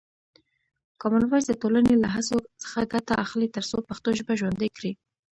کامن 1.01 1.23
وایس 1.27 1.45
د 1.47 1.53
ټولنې 1.61 1.93
له 2.03 2.07
هڅو 2.15 2.37
څخه 2.63 2.89
ګټه 2.93 3.13
اخلي 3.25 3.47
ترڅو 3.55 3.77
پښتو 3.89 4.09
ژبه 4.19 4.33
ژوندۍ 4.39 4.69
کړي. 4.77 4.91